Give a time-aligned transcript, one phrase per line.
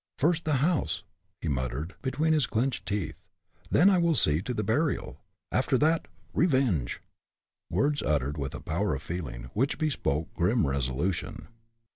[0.17, 1.03] "First the house!"
[1.41, 3.27] he muttered, between his clinched teeth;
[3.69, 5.21] "then I will see to the burial.
[5.51, 7.03] After that revenge!"
[7.69, 11.49] words uttered with a power of feeling, which bespoke grim resolution.